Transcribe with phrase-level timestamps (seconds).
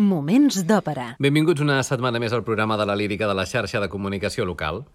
[0.00, 1.18] Moments d'òpera.
[1.20, 4.86] Benvinguts una setmana més al programa de la lírica de la xarxa de comunicació local.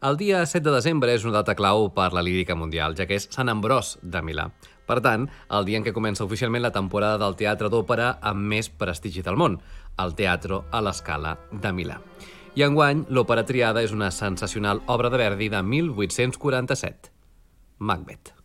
[0.00, 3.18] El dia 7 de desembre és una data clau per la lírica mundial, ja que
[3.20, 4.48] és Sant Ambròs de Milà.
[4.88, 8.72] Per tant, el dia en què comença oficialment la temporada del teatre d'òpera amb més
[8.72, 9.60] prestigi del món,
[10.00, 12.00] el Teatro a l'Escala de Milà.
[12.56, 17.12] I enguany, l'òpera triada és una sensacional obra de Verdi de 1847,
[17.76, 18.39] Macbeth.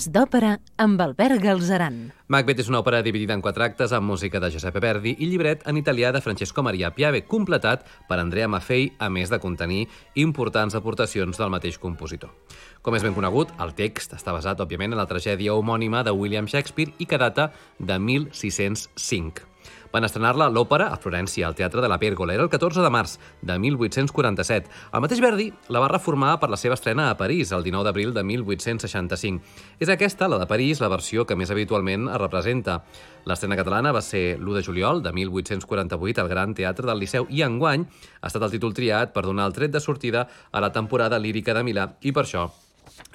[0.00, 0.50] Moments d'òpera
[0.80, 1.96] amb Albert Galzeran.
[2.32, 5.66] Macbeth és una òpera dividida en quatre actes amb música de Giuseppe Verdi i llibret
[5.68, 9.82] en italià de Francesco Maria Piave, completat per Andrea Maffei, a més de contenir
[10.14, 12.32] importants aportacions del mateix compositor.
[12.80, 16.48] Com és ben conegut, el text està basat, òbviament, en la tragèdia homònima de William
[16.48, 19.49] Shakespeare i que data de 1605.
[19.90, 22.34] Van estrenar-la a l'òpera a Florència, al Teatre de la Pèrgola.
[22.36, 24.70] Era el 14 de març de 1847.
[24.94, 28.14] El mateix Verdi la va reformar per la seva estrena a París, el 19 d'abril
[28.14, 29.42] de 1865.
[29.82, 32.80] És aquesta, la de París, la versió que més habitualment es representa.
[33.26, 37.42] L'estrena catalana va ser l'1 de juliol de 1848 al Gran Teatre del Liceu i
[37.42, 37.84] enguany
[38.20, 41.54] ha estat el títol triat per donar el tret de sortida a la temporada lírica
[41.56, 42.46] de Milà i per això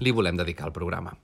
[0.04, 1.16] li volem dedicar el programa.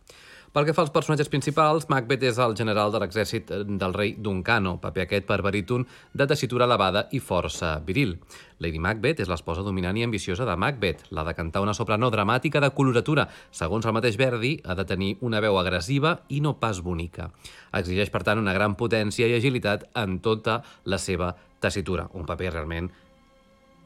[0.52, 4.74] Pel que fa als personatges principals, Macbeth és el general de l'exèrcit del rei Duncano,
[4.84, 8.18] paper aquest per baríton de tessitura elevada i força viril.
[8.60, 12.60] Lady Macbeth és l'esposa dominant i ambiciosa de Macbeth, la de cantar una soprano dramàtica
[12.60, 13.30] de coloratura.
[13.50, 17.30] Segons el mateix Verdi, ha de tenir una veu agressiva i no pas bonica.
[17.72, 21.32] Exigeix, per tant, una gran potència i agilitat en tota la seva
[21.64, 22.10] tessitura.
[22.12, 22.92] Un paper realment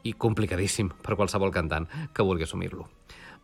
[0.02, 2.90] i complicadíssim per qualsevol cantant que vulgui assumir-lo.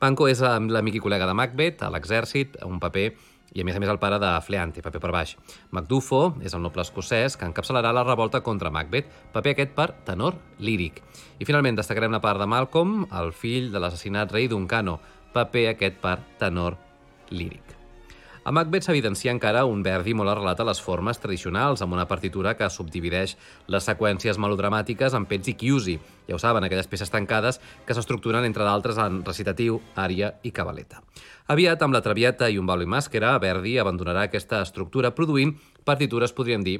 [0.02, 3.12] Panko és l'amic i col·lega de Macbeth a l'exèrcit, un paper
[3.54, 5.36] i a més a més el pare de Fleante, paper per baix.
[5.78, 10.40] Macduffo és el noble escocès que encapçalarà la revolta contra Macbeth, paper aquest per tenor
[10.58, 11.04] líric.
[11.38, 14.98] I finalment destacarem la part de Malcolm, el fill de l'assassinat rei Duncano,
[15.36, 16.80] paper aquest per tenor
[17.30, 17.81] líric.
[18.44, 22.56] A Macbeth s'evidencia encara un Verdi molt arrelat a les formes tradicionals, amb una partitura
[22.58, 23.36] que subdivideix
[23.70, 25.94] les seqüències melodramàtiques en pets i chiusi.
[26.26, 31.04] Ja ho saben, aquelles peces tancades que s'estructuren, entre d'altres, en recitatiu, ària i cabaleta.
[31.54, 35.54] Aviat, amb la Traviata i un balo i màscara, Verdi abandonarà aquesta estructura, produint
[35.86, 36.80] partitures, podríem dir,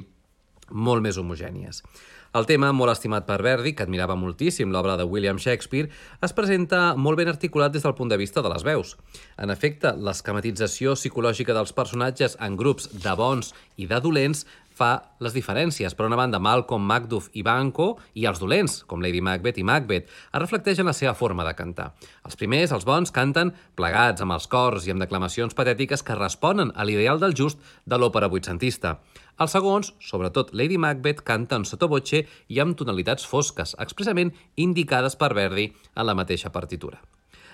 [0.72, 1.84] molt més homogènies.
[2.32, 5.90] El tema, molt estimat per Verdi, que admirava moltíssim l'obra de William Shakespeare,
[6.24, 8.94] es presenta molt ben articulat des del punt de vista de les veus.
[9.36, 14.46] En efecte, l'esquematització psicològica dels personatges en grups de bons i de dolents
[14.82, 15.94] fa les diferències.
[15.94, 20.10] Per una banda, Malcolm, Macduff i Banco, i els dolents, com Lady Macbeth i Macbeth,
[20.10, 21.92] es reflecteixen la seva forma de cantar.
[22.26, 26.74] Els primers, els bons, canten plegats, amb els cors i amb declamacions patètiques que responen
[26.74, 28.98] a l'ideal del just de l'òpera vuitcentista.
[29.40, 35.70] Els segons, sobretot Lady Macbeth, canten sottovoce i amb tonalitats fosques, expressament indicades per Verdi
[35.94, 37.00] en la mateixa partitura.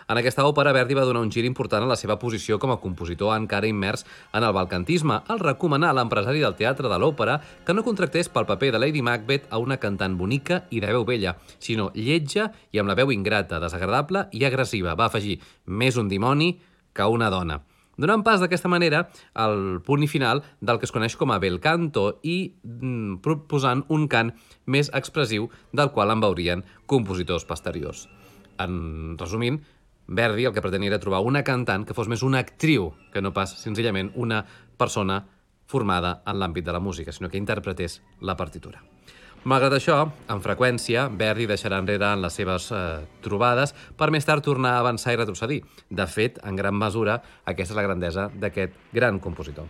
[0.09, 2.79] En aquesta òpera, Verdi va donar un gir important a la seva posició com a
[2.81, 7.35] compositor encara immers en el balcantisme, al recomanar a l'empresari del teatre de l'òpera
[7.67, 11.05] que no contractés pel paper de Lady Macbeth a una cantant bonica i de veu
[11.05, 14.97] vella, sinó lletja i amb la veu ingrata, desagradable i agressiva.
[14.97, 16.55] Va afegir més un dimoni
[16.97, 17.61] que una dona
[17.99, 21.59] donant pas d'aquesta manera al punt i final del que es coneix com a bel
[21.61, 24.31] canto i mm, proposant un cant
[24.65, 28.07] més expressiu del qual en veurien compositors posteriors.
[28.63, 29.59] En resumint,
[30.09, 33.35] Verdi el que pretenia era trobar una cantant que fos més una actriu que no
[33.37, 34.41] pas senzillament una
[34.81, 35.21] persona
[35.69, 38.81] formada en l'àmbit de la música, sinó que interpretés la partitura.
[39.45, 39.99] Malgrat això,
[40.33, 42.81] amb freqüència, Verdi deixarà enrere en les seves eh,
[43.23, 45.61] trobades per més tard tornar a avançar i retrocedir.
[45.91, 49.69] De fet, en gran mesura, aquesta és la grandesa d'aquest gran compositor.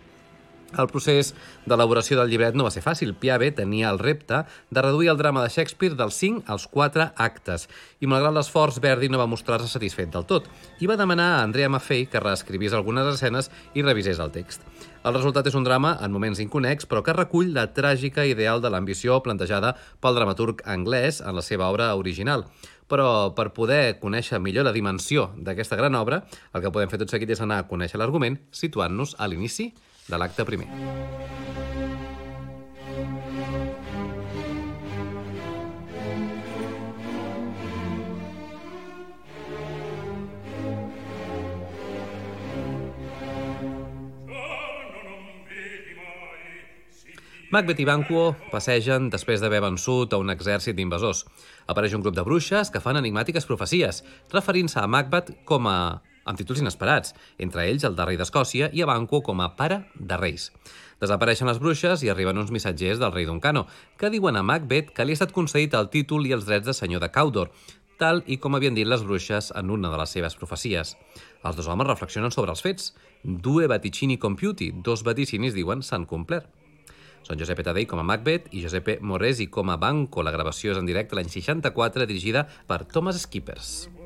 [0.76, 1.30] El procés
[1.64, 3.14] d'elaboració del llibret no va ser fàcil.
[3.16, 7.64] Piave tenia el repte de reduir el drama de Shakespeare dels 5 als 4 actes
[8.00, 10.50] i, malgrat l'esforç, Verdi no va mostrar-se satisfet del tot
[10.84, 14.60] i va demanar a Andrea Maffei que reescrivís algunes escenes i revisés el text.
[15.08, 18.68] El resultat és un drama en moments inconex, però que recull la tràgica ideal de
[18.68, 19.72] l'ambició plantejada
[20.04, 22.44] pel dramaturg anglès en la seva obra original.
[22.88, 27.12] Però per poder conèixer millor la dimensió d'aquesta gran obra, el que podem fer tot
[27.12, 29.72] seguit és anar a conèixer l'argument situant-nos a l'inici
[30.08, 30.68] de l'acte primer.
[47.48, 51.22] Macbeth i Banquo passegen després d'haver vençut a un exèrcit d'invasors.
[51.72, 54.02] Apareix un grup de bruixes que fan enigmàtiques profecies,
[54.34, 55.78] referint-se a Macbeth com a
[56.28, 59.82] amb títols inesperats, entre ells el de rei d'Escòcia i a Banquo com a pare
[59.96, 60.50] de reis.
[61.00, 63.66] Desapareixen les bruixes i arriben uns missatgers del rei Duncano,
[63.96, 66.74] que diuen a Macbeth que li ha estat concedit el títol i els drets de
[66.74, 67.52] senyor de Cawdor,
[67.98, 70.94] tal i com havien dit les bruixes en una de les seves profecies.
[71.42, 72.92] Els dos homes reflexionen sobre els fets.
[73.22, 76.50] Due vaticini compiuti, dos vaticinis diuen s'han complert.
[77.26, 80.22] Són Giuseppe Tadei com a Macbeth i Giuseppe Moresi com a Banco.
[80.22, 83.97] La gravació és en directe l'any 64, dirigida per Thomas Skippers.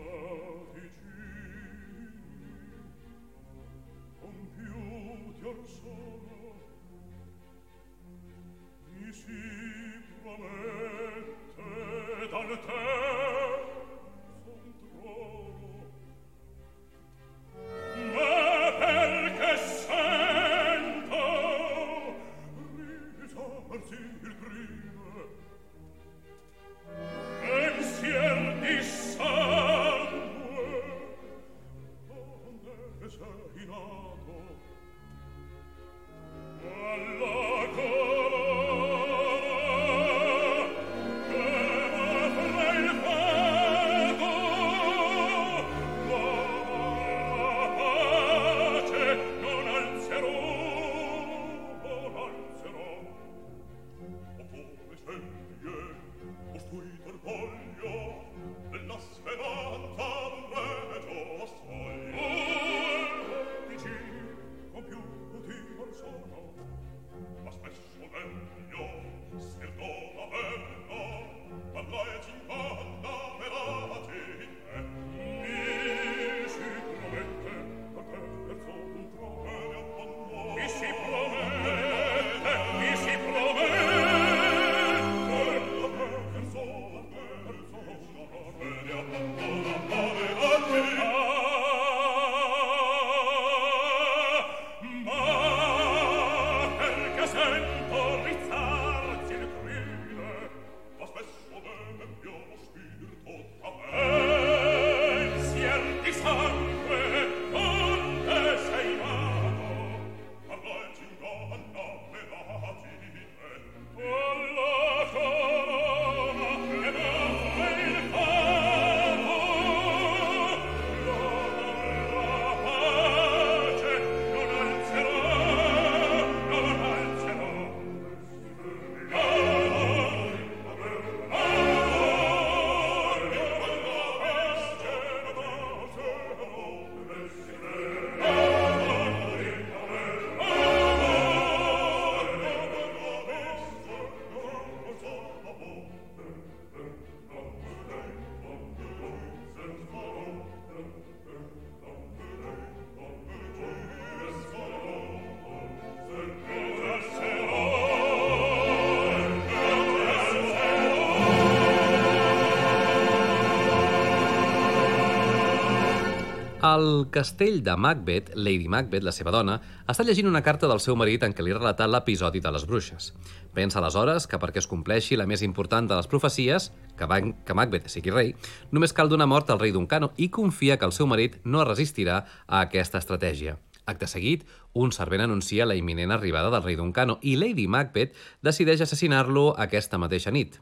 [166.72, 169.58] Al castell de Macbeth, Lady Macbeth, la seva dona,
[169.92, 172.64] està llegint una carta del seu marit en què li ha relatat l'episodi de les
[172.70, 173.10] bruixes.
[173.52, 177.58] Pensa aleshores que perquè es compleixi la més important de les profecies, que, Van que
[177.58, 178.32] Macbeth sigui rei,
[178.70, 182.22] només cal donar mort al rei Duncano i confia que el seu marit no resistirà
[182.46, 183.58] a aquesta estratègia.
[183.84, 188.80] Acte seguit, un servent anuncia la imminent arribada del rei Duncano i Lady Macbeth decideix
[188.80, 190.56] assassinar-lo aquesta mateixa nit.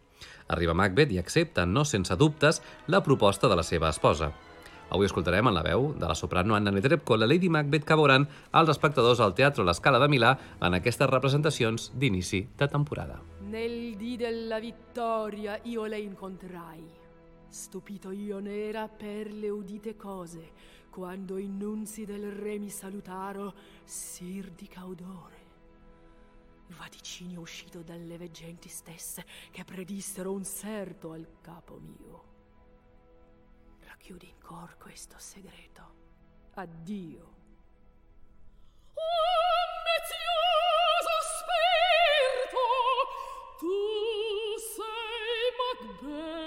[0.50, 4.34] Arriba Macbeth i accepta, no sense dubtes, la proposta de la seva esposa.
[4.90, 8.25] Avui escoltarem en la veu de la soprano Anna Netrebko la Lady Macbeth que veuran
[8.59, 13.20] els espectadors al Teatre La Scala de Milà en aquestes representacions d'inici de temporada.
[13.47, 16.82] Nel dì della vittoria io le incontrai.
[17.49, 20.50] Stupito io n'era per le udite cose,
[20.90, 23.54] quando i nunzi del re mi salutaro,
[23.85, 25.38] sir di caudore.
[26.78, 32.29] Vaticinio uscito dalle veggenti stesse, che predissero un serto al capo mio.
[34.00, 35.83] racchiudi in cor questo segreto.
[36.54, 37.38] Addio.
[38.95, 42.64] Oh, mezioso spirito,
[43.59, 46.39] tu sei Macbeth.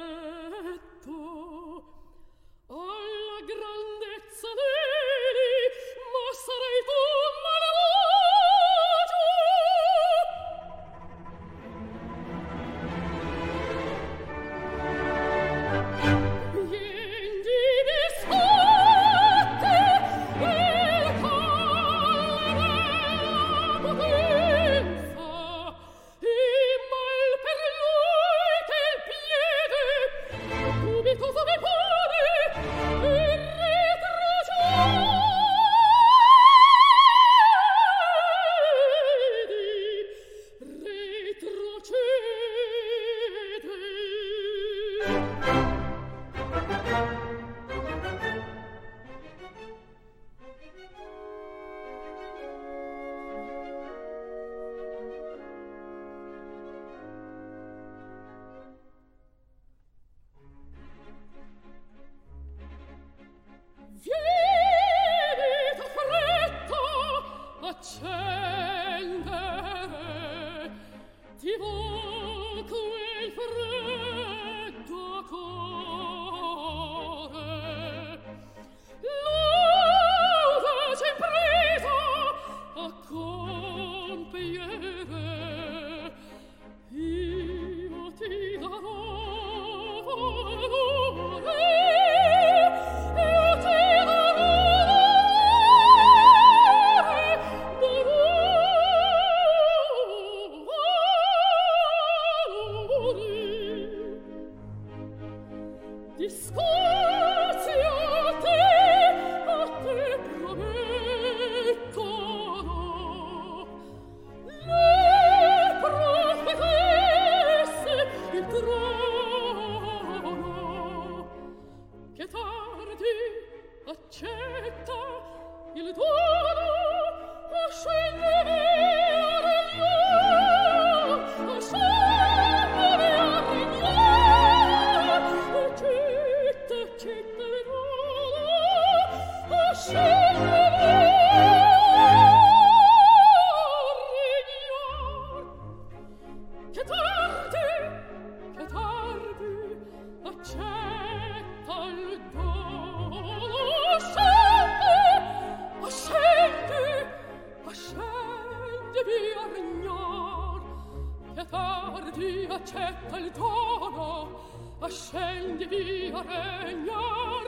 [164.83, 167.45] ma scendi via regnar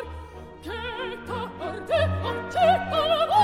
[0.61, 3.34] che tardi accetta la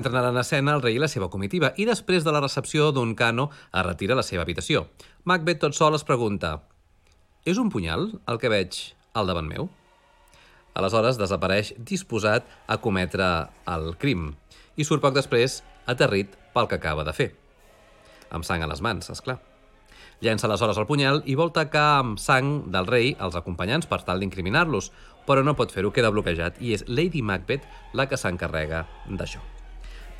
[0.00, 2.86] Entren ara en escena el rei i la seva comitiva i després de la recepció
[2.96, 4.86] d'un cano es retira a la seva habitació.
[5.28, 6.54] Macbeth tot sol es pregunta
[7.44, 8.78] «És un punyal el que veig
[9.12, 9.68] al davant meu?»
[10.72, 13.28] Aleshores desapareix disposat a cometre
[13.68, 14.30] el crim
[14.80, 17.28] i surt poc després aterrit pel que acaba de fer.
[18.32, 19.36] Amb sang a les mans, és clar.
[20.24, 24.24] Llença aleshores el punyal i vol tacar amb sang del rei els acompanyants per tal
[24.24, 24.94] d'incriminar-los,
[25.28, 29.59] però no pot fer-ho, queda bloquejat, i és Lady Macbeth la que s'encarrega d'això.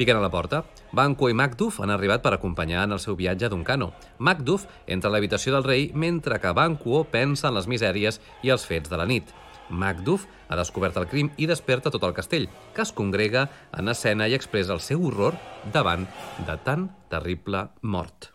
[0.00, 0.62] Piquen a la porta.
[0.96, 3.90] Banquo i Macduff han arribat per acompanyar en el seu viatge d'un cano.
[4.16, 8.64] Macduff entra a l'habitació del rei mentre que Banquo pensa en les misèries i els
[8.64, 9.28] fets de la nit.
[9.68, 14.24] Macduff ha descobert el crim i desperta tot el castell, que es congrega en escena
[14.24, 15.36] i expressa el seu horror
[15.76, 16.08] davant
[16.48, 18.32] de tan terrible mort.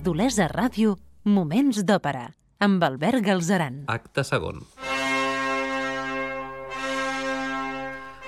[0.00, 0.94] D'Olesa Ràdio,
[1.28, 2.30] Moments d'Òpera,
[2.64, 3.82] amb Albert Galzeran.
[3.92, 4.62] Acte segon.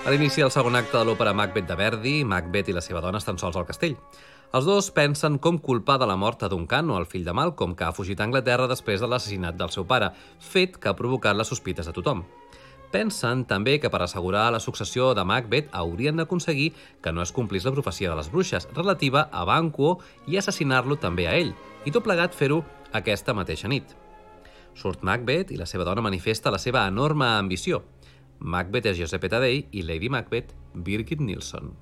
[0.04, 3.22] A l'inici del segon acte de l'òpera Macbeth de Verdi, Macbeth i la seva dona
[3.22, 3.96] estan sols al castell.
[4.52, 7.72] Els dos pensen com culpar de la mort a Duncan o el fill de Malcolm,
[7.72, 10.12] que ha fugit a Anglaterra després de l'assassinat del seu pare,
[10.52, 12.26] fet que ha provocat les sospites de tothom.
[12.92, 17.64] Pensen també que per assegurar la successió de Macbeth haurien d'aconseguir que no es complís
[17.64, 19.94] la profecia de les bruixes relativa a Banquo
[20.28, 22.60] i assassinar-lo també a ell, i tot plegat fer-ho
[22.94, 23.96] aquesta mateixa nit.
[24.78, 27.82] Surt Macbeth i la seva dona manifesta la seva enorme ambició.
[28.38, 31.72] Macbeth és Giuseppe Tadei i Lady Macbeth, Birgit Nilsson.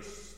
[0.00, 0.29] Yes.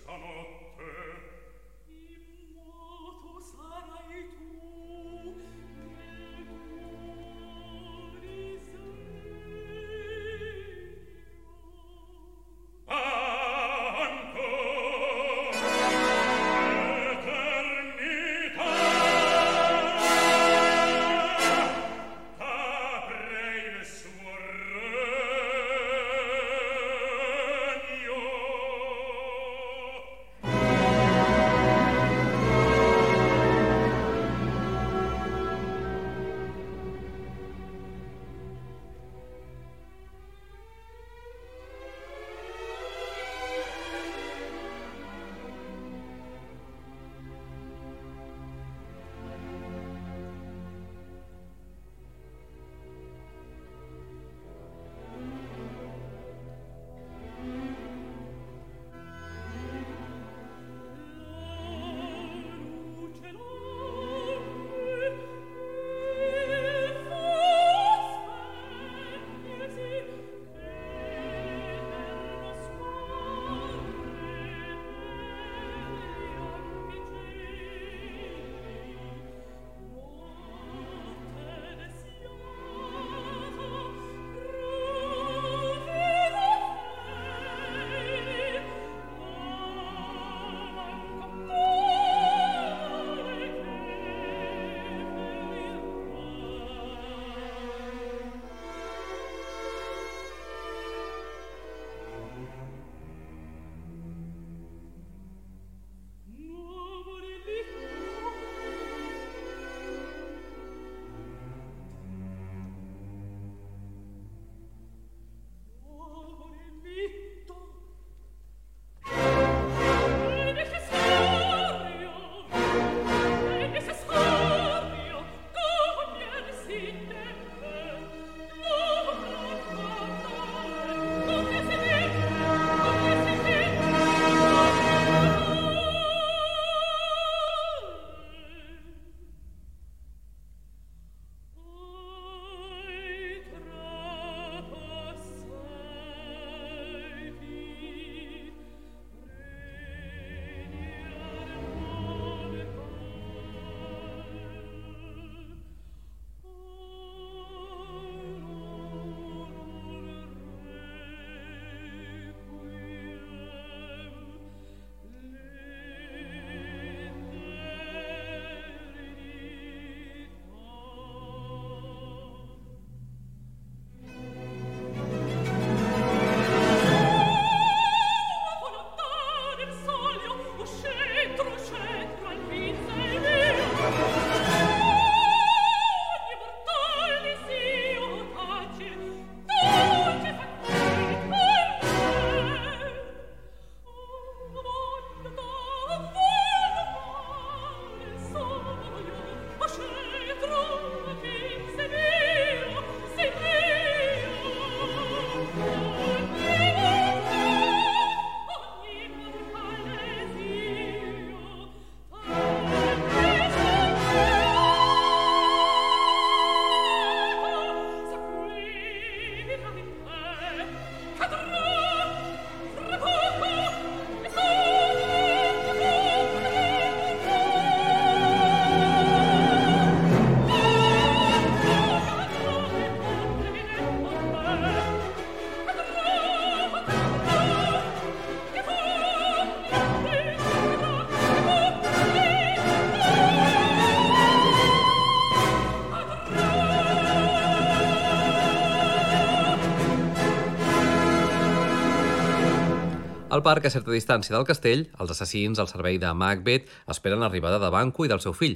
[253.42, 257.56] Al parc, a certa distància del castell, els assassins al servei de Macbeth esperen l'arribada
[257.58, 258.52] de Banquo i del seu fill.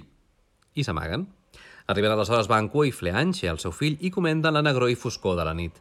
[0.79, 1.25] I s'amaguen.
[1.90, 5.49] Arriben aleshores Banquo i Fleanche, el seu fill, i comenten la negror i foscor de
[5.49, 5.81] la nit.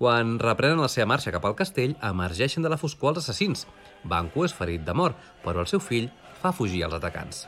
[0.00, 3.66] Quan reprenen la seva marxa cap al castell, emergeixen de la foscor els assassins.
[4.08, 6.08] Banquo és ferit de mort, però el seu fill
[6.40, 7.44] fa fugir els atacants.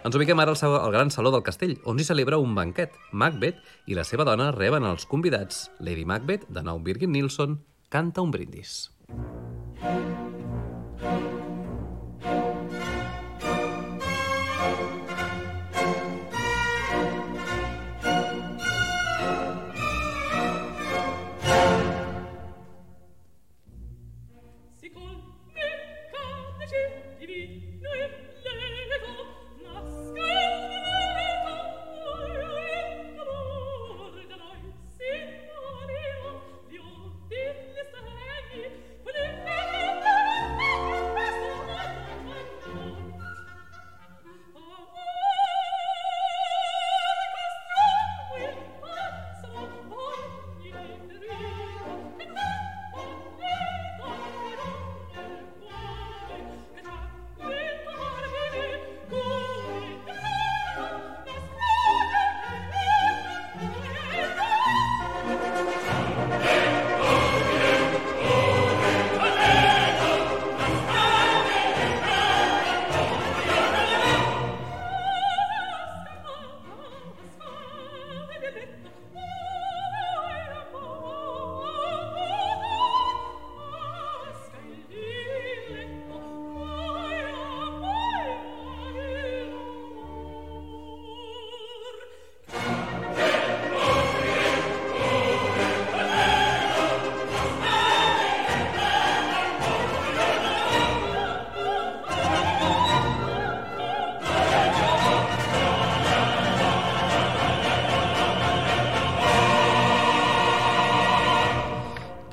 [0.00, 2.96] Ens ubiquem ara al, al gran saló del castell, on s'hi celebra un banquet.
[3.12, 5.66] Macbeth i la seva dona reben els convidats.
[5.84, 7.60] Lady Macbeth, de nou Birgit Nilsson,
[7.92, 8.86] canta un brindis.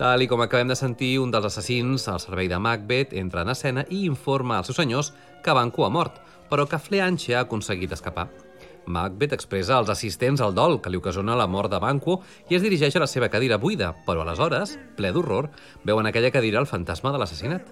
[0.08, 3.50] Tal i com acabem de sentir, un dels assassins al servei de Macbeth entra en
[3.52, 5.10] escena i informa als seus senyors
[5.44, 8.30] que Banco ha mort, però que Fleanche ha aconseguit escapar.
[8.86, 12.64] Macbeth expressa als assistents el dol que li ocasiona la mort de Banquo i es
[12.64, 15.50] dirigeix a la seva cadira buida, però aleshores, ple d'horror,
[15.84, 17.68] veuen aquella cadira el fantasma de l'assassinat.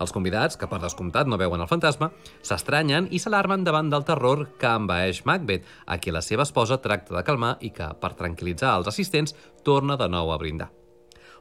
[0.00, 2.08] Els convidats, que per descomptat no veuen el fantasma,
[2.40, 7.18] s'estranyen i s'alarmen davant del terror que envaeix Macbeth, a qui la seva esposa tracta
[7.18, 10.72] de calmar i que, per tranquil·litzar els assistents, torna de nou a brindar.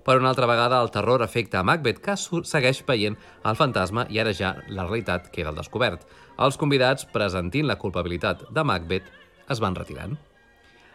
[0.06, 3.16] Per una altra vegada, el terror afecta a Macbeth, que segueix veient
[3.50, 6.06] el fantasma i ara ja la realitat queda al descobert.
[6.38, 9.10] Els convidats, presentint la culpabilitat de Macbeth,
[9.50, 10.14] es van retirant.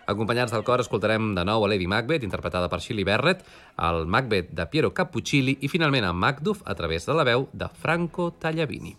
[0.06, 3.42] Acompanyats del cor, escoltarem de nou a Lady Macbeth, interpretada per Shirley Barrett,
[3.90, 7.66] el Macbeth de Piero Cappuccilli i finalment a Macduff a través de la veu de
[7.82, 8.94] Franco Tagliavini.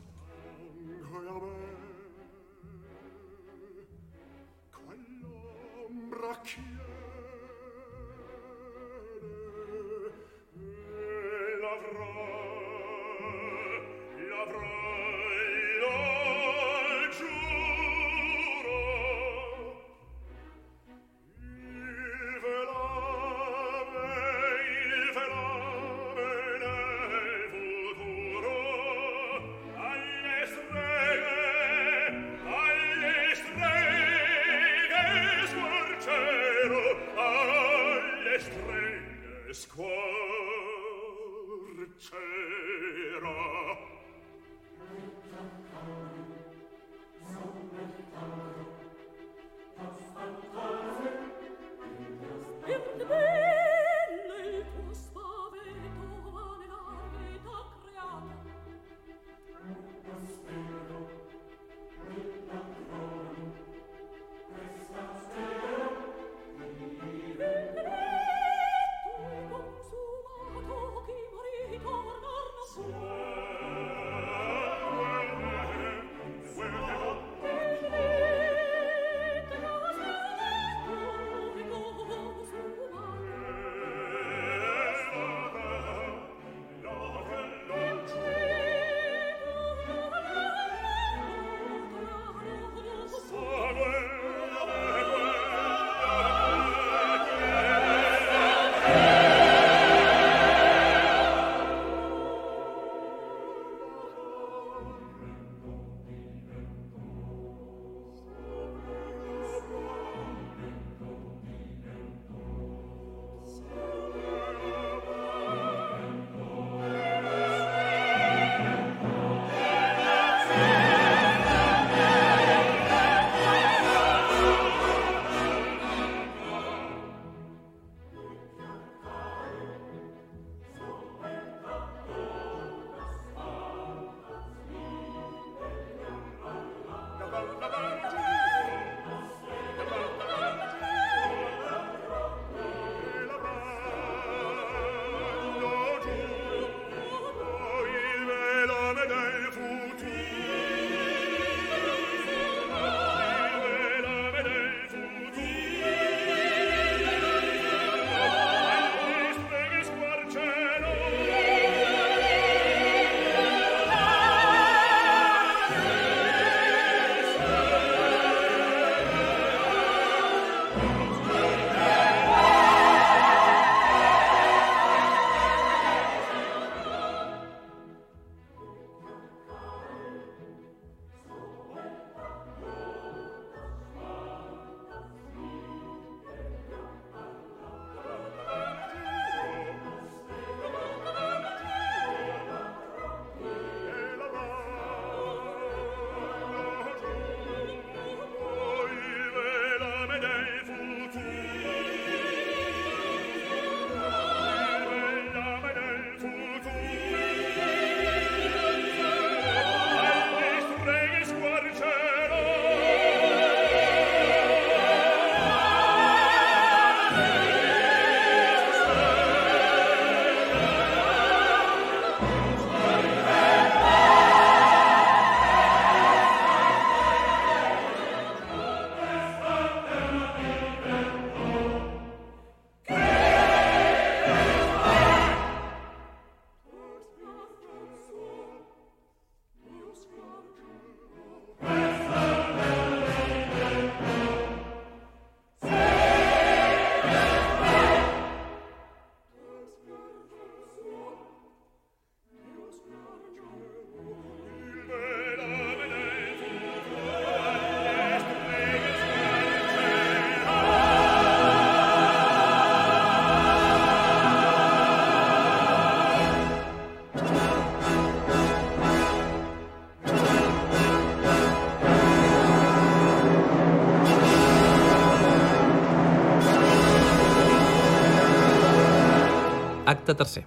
[280.01, 280.45] Acte tercer.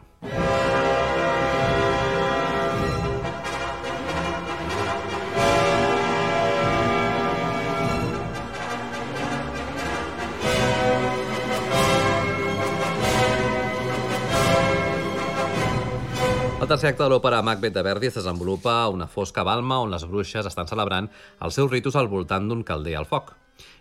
[16.64, 19.90] El tercer acte de l'òpera Macbeth de Verdi es desenvolupa a una fosca balma on
[19.92, 21.10] les bruixes estan celebrant
[21.44, 23.34] els seus ritus al voltant d'un calder al foc.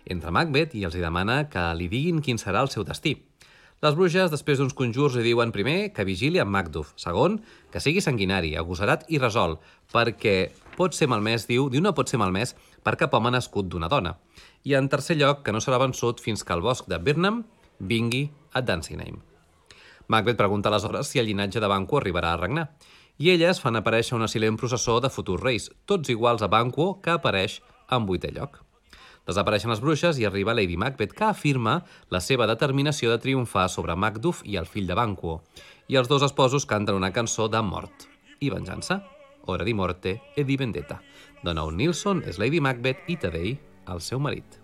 [0.04, 3.16] Entra Macbeth i els hi demana que li diguin quin serà el seu destí.
[3.82, 7.40] Les bruixes, després d'uns conjurs, li diuen primer que vigili amb Macduff, segon,
[7.72, 9.58] que sigui sanguinari, agosarat i resol,
[9.92, 12.54] perquè pot ser malmès, diu, diu no pot ser malmès
[12.86, 14.14] per cap home nascut d'una dona.
[14.64, 17.42] I en tercer lloc, que no serà vençut fins que el bosc de Birnam
[17.78, 19.20] vingui a Dunsinane.
[20.08, 22.68] Macbeth pregunta aleshores si el llinatge de Banquo arribarà a regnar.
[23.18, 27.14] I elles fan aparèixer una silent processó de futurs reis, tots iguals a Banquo, que
[27.14, 27.60] apareix
[27.90, 28.64] en vuitè lloc.
[29.24, 31.78] Desapareixen les bruixes i arriba Lady Macbeth, que afirma
[32.12, 35.38] la seva determinació de triomfar sobre Macduff i el fill de Banquo.
[35.88, 38.08] I els dos esposos canten una cançó de mort
[38.40, 39.02] i venjança.
[39.46, 41.00] Hora di morte e di vendetta.
[41.44, 43.56] Dona un Nilsson és Lady Macbeth i Tadei,
[43.88, 44.63] el seu marit.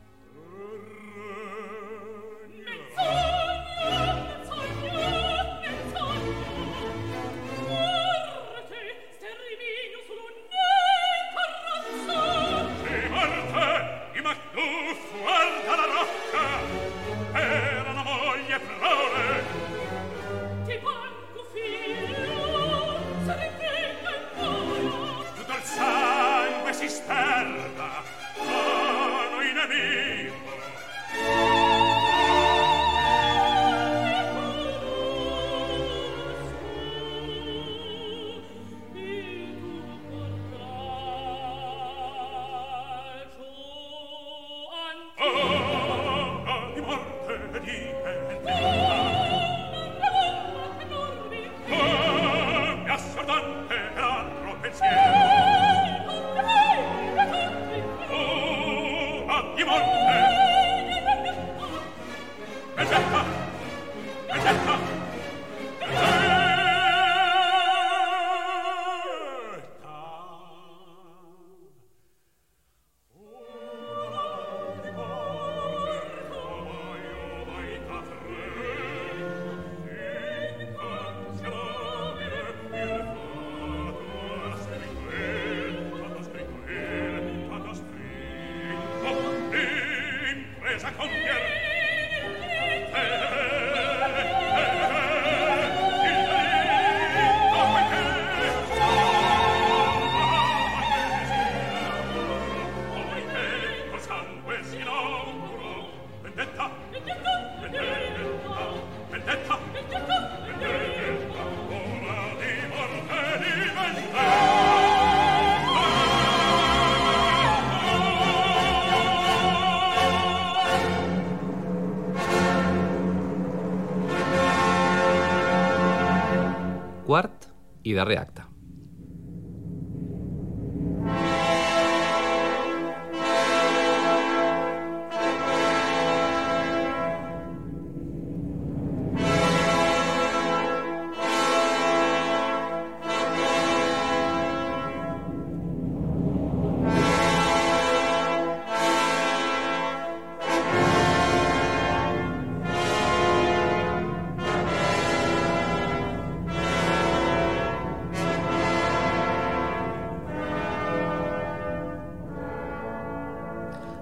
[127.90, 128.29] I darrer acte.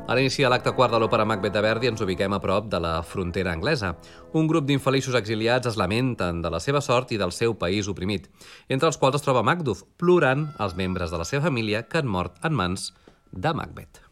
[0.09, 2.79] A l'inici de l'acte quart de l'òpera Macbeth de Verdi ens ubiquem a prop de
[2.81, 3.91] la frontera anglesa.
[4.41, 8.31] Un grup d'infeliços exiliats es lamenten de la seva sort i del seu país oprimit,
[8.73, 12.09] entre els quals es troba Macduff, plorant els membres de la seva família que han
[12.09, 12.95] mort en mans
[13.37, 14.08] de Macbeth.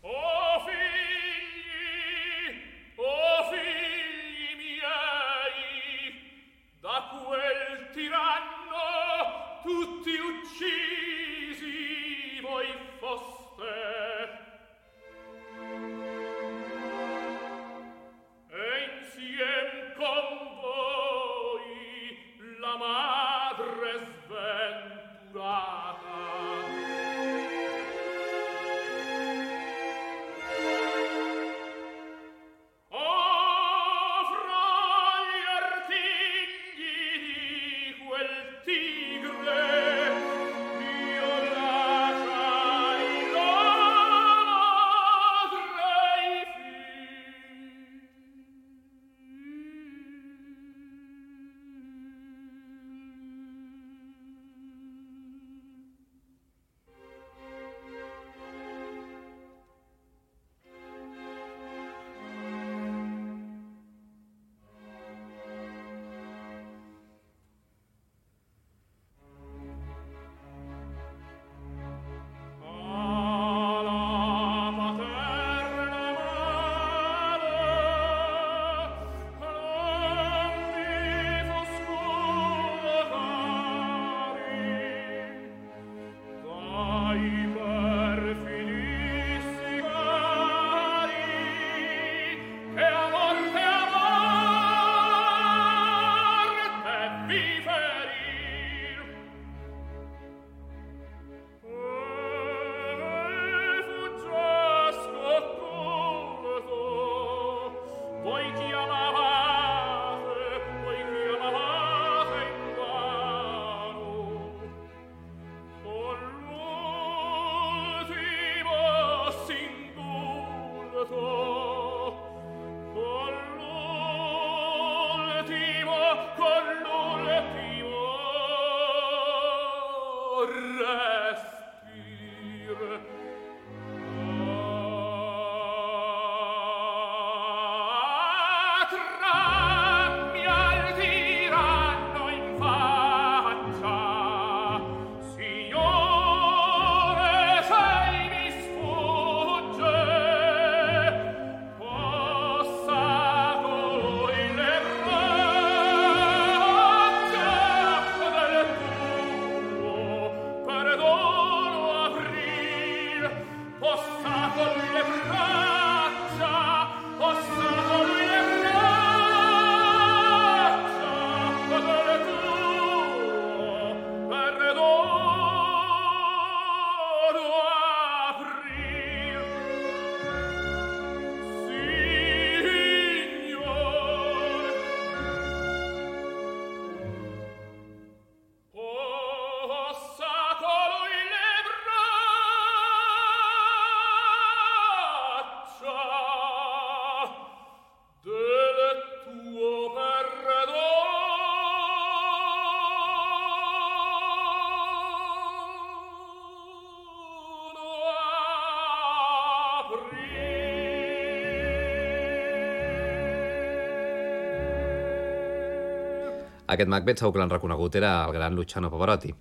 [216.67, 219.33] Aquest Macbeth segur que l'han reconegut, era el gran Luciano Pavarotti.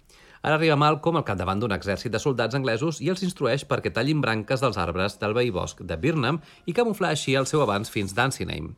[0.45, 4.21] Ara arriba Malcolm al capdavant d'un exèrcit de soldats anglesos i els instrueix perquè tallin
[4.21, 6.37] branques dels arbres del veí bosc de Birnam
[6.69, 8.75] i camuflar així el seu avanç fins Dunsinane.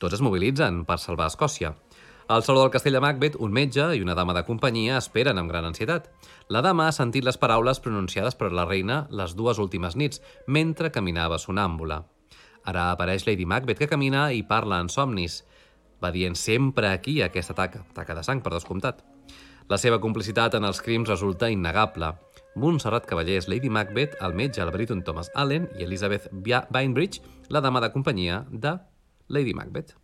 [0.00, 1.74] Tots es mobilitzen per salvar Escòcia.
[2.30, 5.50] Al saló del castell de Macbeth, un metge i una dama de companyia esperen amb
[5.50, 6.08] gran ansietat.
[6.48, 10.92] La dama ha sentit les paraules pronunciades per la reina les dues últimes nits, mentre
[10.94, 12.04] caminava sonàmbula.
[12.64, 15.42] Ara apareix Lady Macbeth, que camina i parla en somnis
[16.02, 19.04] va dient sempre aquí aquesta taca, taca de sang, per descomptat.
[19.70, 22.14] La seva complicitat en els crims resulta innegable.
[22.58, 27.84] Montserrat Cavallers, Lady Macbeth, el metge, el baríton Thomas Allen i Elizabeth Bainbridge, la dama
[27.84, 28.78] de companyia de
[29.28, 29.99] Lady Macbeth.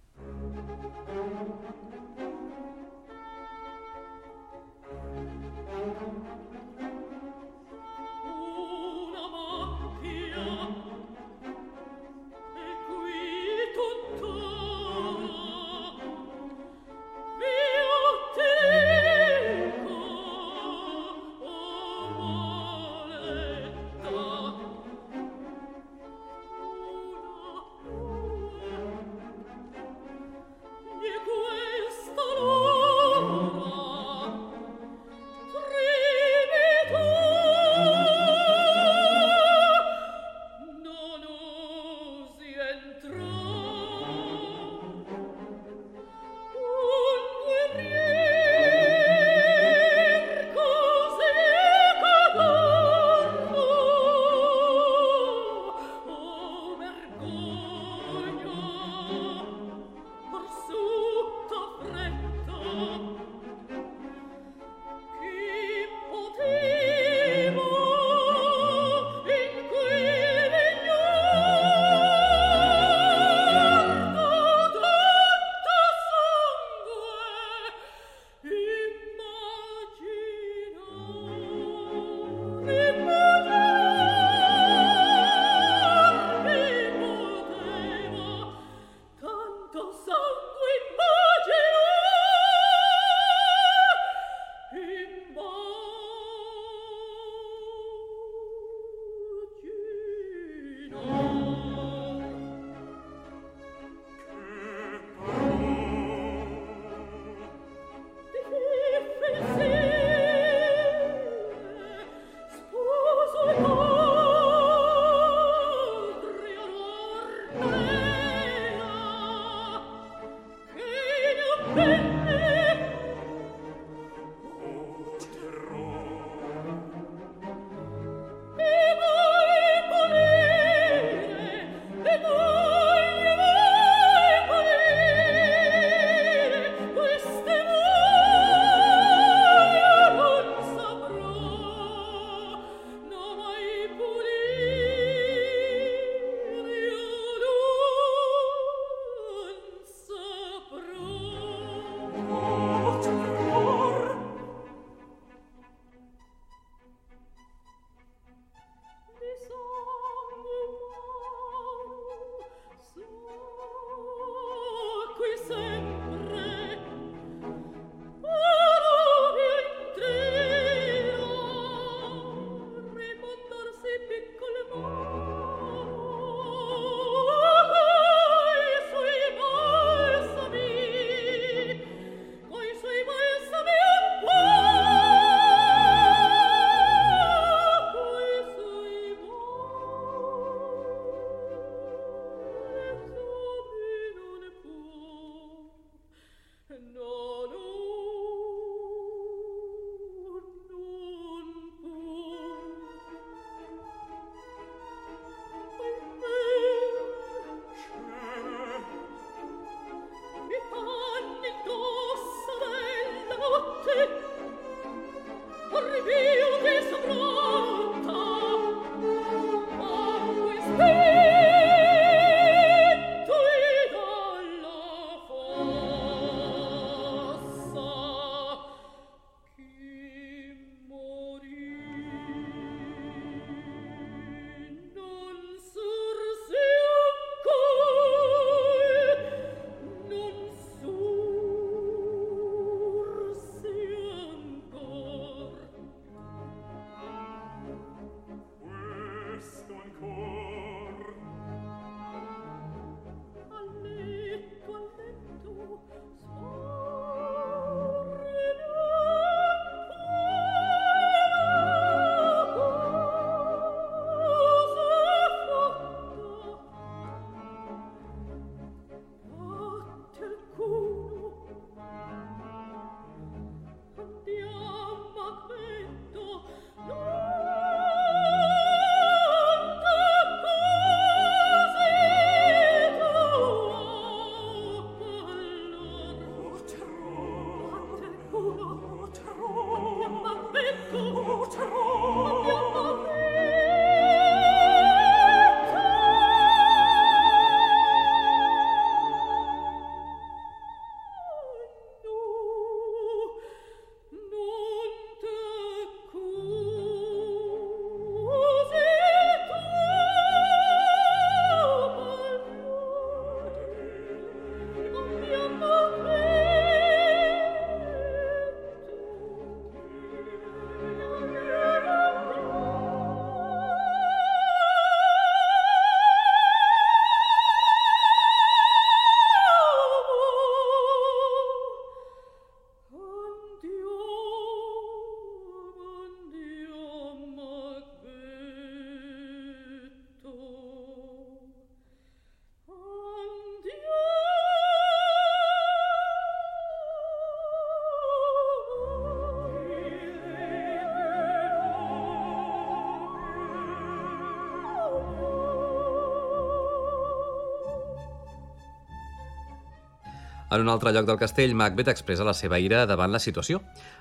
[360.57, 363.59] En un altre lloc del castell, Macbeth expressa la seva ira davant la situació.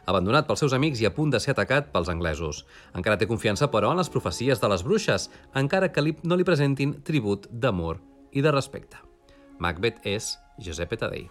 [0.08, 2.62] Abandonat pels seus amics i a punt de ser atacat pels anglesos.
[2.96, 5.28] Encara té confiança, però, en les profecies de les bruixes,
[5.66, 8.00] encara que li, no li presentin tribut d'amor
[8.32, 9.04] i de respecte.
[9.60, 11.28] Macbeth és Giuseppe Tadei.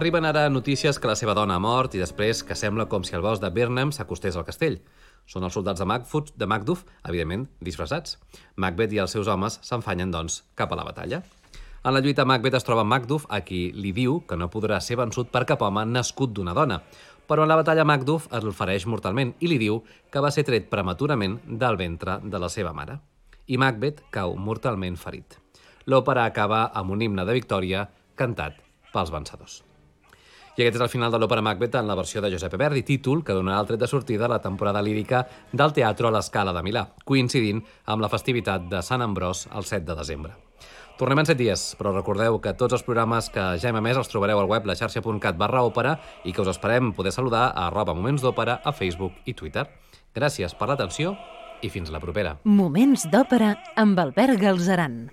[0.00, 3.12] Arriben ara notícies que la seva dona ha mort i després que sembla com si
[3.12, 4.78] el bosc de Birnam s'acostés al castell.
[5.28, 8.16] Són els soldats de, Macfoot, de Macduff, evidentment, disfressats.
[8.56, 11.20] Macbeth i els seus homes s'enfanyen, doncs, cap a la batalla.
[11.84, 14.96] En la lluita, Macbeth es troba Macduff, a qui li diu que no podrà ser
[15.02, 16.80] vençut per cap home nascut d'una dona.
[17.28, 20.72] Però en la batalla Macduff el fereix mortalment i li diu que va ser tret
[20.72, 23.02] prematurament del ventre de la seva mare.
[23.52, 25.36] I Macbeth cau mortalment ferit.
[25.84, 29.66] L'òpera acaba amb un himne de victòria cantat pels vencedors.
[30.60, 33.22] I aquest és el final de l'òpera Macbeth en la versió de Giuseppe Verdi, títol
[33.24, 35.22] que donarà el tret de sortida a la temporada lírica
[35.56, 39.86] del Teatro a l'Escala de Milà, coincidint amb la festivitat de Sant Ambròs el 7
[39.88, 40.34] de desembre.
[41.00, 44.12] Tornem en 7 dies, però recordeu que tots els programes que ja hem emès els
[44.12, 45.96] trobareu al web laxarxa.cat barra òpera
[46.28, 49.64] i que us esperem poder saludar a arroba Moments d'Òpera a Facebook i Twitter.
[50.12, 51.16] Gràcies per l'atenció
[51.64, 52.36] i fins la propera.
[52.44, 55.06] Moments d'òpera amb Albert Galzeran.